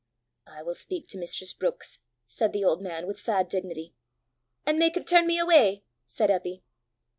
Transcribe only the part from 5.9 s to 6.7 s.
said Eppy.